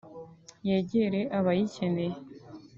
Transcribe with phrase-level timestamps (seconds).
[0.67, 2.13] yegere abayikeneye”